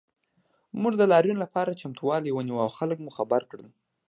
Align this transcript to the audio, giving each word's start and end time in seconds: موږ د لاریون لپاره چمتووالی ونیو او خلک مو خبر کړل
موږ 0.81 0.93
د 0.97 1.03
لاریون 1.11 1.37
لپاره 1.43 1.79
چمتووالی 1.81 2.31
ونیو 2.33 2.63
او 2.63 2.69
خلک 2.77 2.97
مو 3.01 3.09
خبر 3.17 3.41
کړل 3.51 3.67